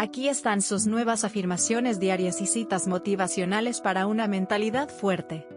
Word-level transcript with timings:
Aquí 0.00 0.28
están 0.28 0.62
sus 0.62 0.86
nuevas 0.86 1.24
afirmaciones 1.24 1.98
diarias 1.98 2.40
y 2.40 2.46
citas 2.46 2.86
motivacionales 2.86 3.80
para 3.80 4.06
una 4.06 4.28
mentalidad 4.28 4.88
fuerte. 4.88 5.48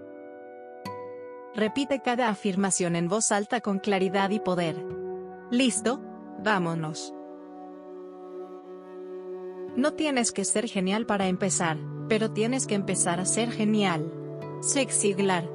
Repite 1.53 2.01
cada 2.01 2.27
afirmación 2.27 2.95
en 2.95 3.07
voz 3.07 3.31
alta 3.31 3.61
con 3.61 3.77
claridad 3.77 4.31
y 4.31 4.39
poder. 4.39 4.83
¿Listo? 5.51 6.01
Vámonos. 6.43 7.13
No 9.75 9.93
tienes 9.93 10.31
que 10.31 10.43
ser 10.43 10.67
genial 10.67 11.05
para 11.05 11.27
empezar, 11.27 11.77
pero 12.09 12.31
tienes 12.31 12.65
que 12.65 12.73
empezar 12.73 13.19
a 13.19 13.25
ser 13.25 13.51
genial. 13.51 14.11
Sexy 14.61 15.09
Siglar. 15.09 15.47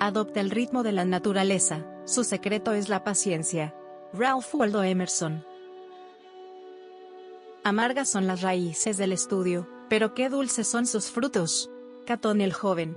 Adopta 0.00 0.40
el 0.40 0.48
ritmo 0.48 0.82
de 0.82 0.92
la 0.92 1.04
naturaleza, 1.04 1.86
su 2.06 2.24
secreto 2.24 2.72
es 2.72 2.88
la 2.88 3.04
paciencia. 3.04 3.74
Ralph 4.14 4.54
Waldo 4.54 4.82
Emerson. 4.82 5.51
Amargas 7.64 8.08
son 8.08 8.26
las 8.26 8.42
raíces 8.42 8.96
del 8.96 9.12
estudio, 9.12 9.68
pero 9.88 10.14
qué 10.14 10.28
dulces 10.28 10.66
son 10.66 10.84
sus 10.84 11.12
frutos. 11.12 11.70
Catón 12.04 12.40
el 12.40 12.52
joven. 12.52 12.96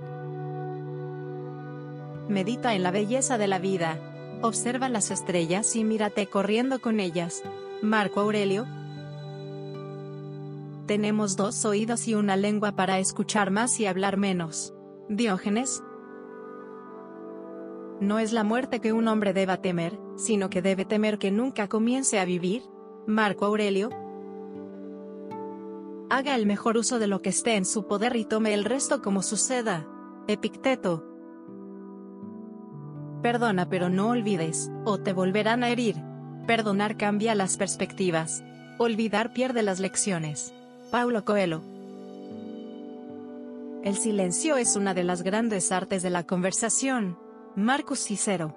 Medita 2.28 2.74
en 2.74 2.82
la 2.82 2.90
belleza 2.90 3.38
de 3.38 3.46
la 3.46 3.60
vida. 3.60 4.00
Observa 4.42 4.88
las 4.88 5.12
estrellas 5.12 5.76
y 5.76 5.84
mírate 5.84 6.26
corriendo 6.26 6.80
con 6.80 6.98
ellas. 6.98 7.44
Marco 7.80 8.18
Aurelio. 8.18 8.66
Tenemos 10.86 11.36
dos 11.36 11.64
oídos 11.64 12.08
y 12.08 12.16
una 12.16 12.36
lengua 12.36 12.72
para 12.72 12.98
escuchar 12.98 13.52
más 13.52 13.78
y 13.78 13.86
hablar 13.86 14.16
menos. 14.16 14.74
Diógenes. 15.08 15.80
No 18.00 18.18
es 18.18 18.32
la 18.32 18.42
muerte 18.42 18.80
que 18.80 18.92
un 18.92 19.06
hombre 19.06 19.32
deba 19.32 19.62
temer, 19.62 19.96
sino 20.16 20.50
que 20.50 20.60
debe 20.60 20.84
temer 20.84 21.18
que 21.20 21.30
nunca 21.30 21.68
comience 21.68 22.18
a 22.18 22.24
vivir. 22.24 22.64
Marco 23.06 23.44
Aurelio. 23.44 23.90
Haga 26.16 26.34
el 26.34 26.46
mejor 26.46 26.78
uso 26.78 26.98
de 26.98 27.08
lo 27.08 27.20
que 27.20 27.28
esté 27.28 27.56
en 27.56 27.66
su 27.66 27.86
poder 27.86 28.16
y 28.16 28.24
tome 28.24 28.54
el 28.54 28.64
resto 28.64 29.02
como 29.02 29.20
suceda. 29.20 29.86
Epicteto. 30.28 31.04
Perdona 33.20 33.68
pero 33.68 33.90
no 33.90 34.08
olvides, 34.08 34.70
o 34.86 34.96
te 34.96 35.12
volverán 35.12 35.62
a 35.62 35.68
herir. 35.68 35.96
Perdonar 36.46 36.96
cambia 36.96 37.34
las 37.34 37.58
perspectivas. 37.58 38.42
Olvidar 38.78 39.34
pierde 39.34 39.62
las 39.62 39.78
lecciones. 39.78 40.54
Paulo 40.90 41.22
Coelho. 41.26 41.60
El 43.84 43.98
silencio 43.98 44.56
es 44.56 44.74
una 44.74 44.94
de 44.94 45.04
las 45.04 45.20
grandes 45.20 45.70
artes 45.70 46.02
de 46.02 46.08
la 46.08 46.24
conversación. 46.24 47.18
Marcus 47.56 47.98
Cicero. 47.98 48.56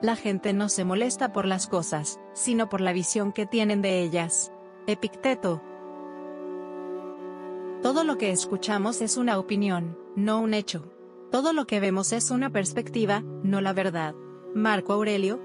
La 0.00 0.14
gente 0.14 0.52
no 0.52 0.68
se 0.68 0.84
molesta 0.84 1.32
por 1.32 1.46
las 1.46 1.66
cosas, 1.66 2.20
sino 2.32 2.68
por 2.68 2.80
la 2.80 2.92
visión 2.92 3.32
que 3.32 3.44
tienen 3.44 3.82
de 3.82 4.02
ellas. 4.02 4.52
Epicteto. 4.88 5.62
Todo 7.82 8.02
lo 8.02 8.18
que 8.18 8.32
escuchamos 8.32 9.00
es 9.00 9.16
una 9.16 9.38
opinión, 9.38 9.96
no 10.16 10.40
un 10.40 10.54
hecho. 10.54 10.90
Todo 11.30 11.52
lo 11.52 11.68
que 11.68 11.78
vemos 11.78 12.12
es 12.12 12.32
una 12.32 12.50
perspectiva, 12.50 13.22
no 13.44 13.60
la 13.60 13.72
verdad. 13.72 14.16
Marco 14.56 14.92
Aurelio. 14.92 15.40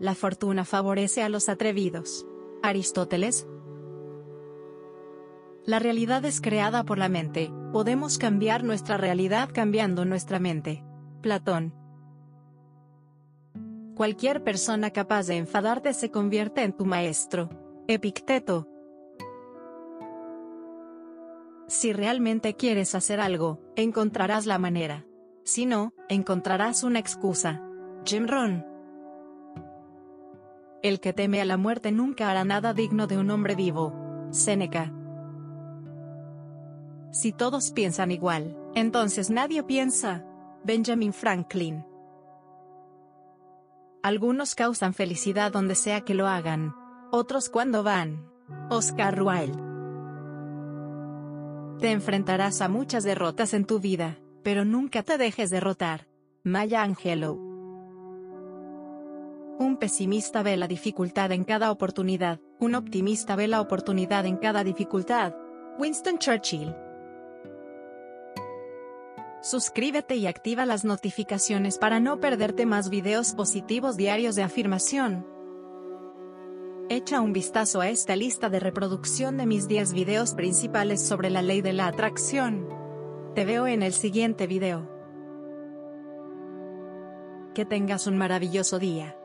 La 0.00 0.16
fortuna 0.16 0.64
favorece 0.64 1.22
a 1.22 1.28
los 1.28 1.48
atrevidos. 1.48 2.26
Aristóteles. 2.60 3.46
La 5.64 5.78
realidad 5.78 6.24
es 6.24 6.40
creada 6.40 6.82
por 6.82 6.98
la 6.98 7.08
mente, 7.08 7.52
podemos 7.72 8.18
cambiar 8.18 8.64
nuestra 8.64 8.96
realidad 8.96 9.48
cambiando 9.54 10.04
nuestra 10.04 10.40
mente. 10.40 10.82
Platón. 11.20 11.81
Cualquier 13.94 14.42
persona 14.42 14.90
capaz 14.90 15.26
de 15.26 15.36
enfadarte 15.36 15.92
se 15.92 16.10
convierte 16.10 16.62
en 16.62 16.72
tu 16.72 16.86
maestro. 16.86 17.50
Epicteto. 17.88 18.66
Si 21.68 21.92
realmente 21.92 22.54
quieres 22.54 22.94
hacer 22.94 23.20
algo, 23.20 23.60
encontrarás 23.76 24.46
la 24.46 24.58
manera. 24.58 25.06
Si 25.44 25.66
no, 25.66 25.92
encontrarás 26.08 26.84
una 26.84 27.00
excusa. 27.00 27.62
Jim 28.06 28.26
Rohn. 28.26 28.64
El 30.82 30.98
que 30.98 31.12
teme 31.12 31.42
a 31.42 31.44
la 31.44 31.58
muerte 31.58 31.92
nunca 31.92 32.30
hará 32.30 32.44
nada 32.44 32.72
digno 32.72 33.06
de 33.06 33.18
un 33.18 33.30
hombre 33.30 33.54
vivo. 33.54 33.92
Séneca. 34.30 34.90
Si 37.10 37.32
todos 37.32 37.72
piensan 37.72 38.10
igual, 38.10 38.56
entonces 38.74 39.28
nadie 39.28 39.62
piensa. 39.62 40.24
Benjamin 40.64 41.12
Franklin. 41.12 41.84
Algunos 44.02 44.56
causan 44.56 44.94
felicidad 44.94 45.52
donde 45.52 45.76
sea 45.76 46.00
que 46.00 46.14
lo 46.14 46.26
hagan. 46.26 46.74
Otros 47.12 47.48
cuando 47.48 47.84
van. 47.84 48.28
Oscar 48.68 49.22
Wilde. 49.22 49.62
Te 51.78 51.92
enfrentarás 51.92 52.62
a 52.62 52.68
muchas 52.68 53.04
derrotas 53.04 53.54
en 53.54 53.64
tu 53.64 53.78
vida, 53.78 54.18
pero 54.42 54.64
nunca 54.64 55.04
te 55.04 55.18
dejes 55.18 55.50
derrotar. 55.50 56.08
Maya 56.42 56.82
Angelou. 56.82 57.36
Un 59.60 59.76
pesimista 59.78 60.42
ve 60.42 60.56
la 60.56 60.66
dificultad 60.66 61.30
en 61.30 61.44
cada 61.44 61.70
oportunidad, 61.70 62.40
un 62.58 62.74
optimista 62.74 63.36
ve 63.36 63.46
la 63.46 63.60
oportunidad 63.60 64.26
en 64.26 64.36
cada 64.36 64.64
dificultad. 64.64 65.32
Winston 65.78 66.18
Churchill. 66.18 66.74
Suscríbete 69.42 70.14
y 70.14 70.28
activa 70.28 70.64
las 70.66 70.84
notificaciones 70.84 71.76
para 71.76 71.98
no 71.98 72.20
perderte 72.20 72.64
más 72.64 72.90
videos 72.90 73.32
positivos 73.32 73.96
diarios 73.96 74.36
de 74.36 74.44
afirmación. 74.44 75.26
Echa 76.88 77.20
un 77.20 77.32
vistazo 77.32 77.80
a 77.80 77.88
esta 77.88 78.14
lista 78.14 78.50
de 78.50 78.60
reproducción 78.60 79.36
de 79.38 79.46
mis 79.46 79.66
10 79.66 79.94
videos 79.94 80.34
principales 80.34 81.02
sobre 81.02 81.28
la 81.28 81.42
ley 81.42 81.60
de 81.60 81.72
la 81.72 81.88
atracción. 81.88 82.68
Te 83.34 83.44
veo 83.44 83.66
en 83.66 83.82
el 83.82 83.94
siguiente 83.94 84.46
video. 84.46 84.88
Que 87.52 87.64
tengas 87.64 88.06
un 88.06 88.16
maravilloso 88.16 88.78
día. 88.78 89.16